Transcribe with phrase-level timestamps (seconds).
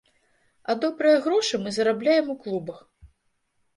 [0.73, 2.85] А добрыя грошы мы зарабляем у клубах.